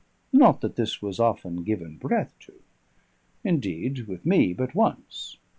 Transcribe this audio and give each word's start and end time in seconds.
Not 0.33 0.61
that 0.61 0.77
this 0.77 0.99
was 0.99 1.19
often 1.19 1.61
given 1.61 1.97
breath 1.97 2.33
to; 2.47 2.53
indeed, 3.43 4.07
with 4.07 4.25
me 4.25 4.51
but 4.51 4.73
once. 4.73 5.37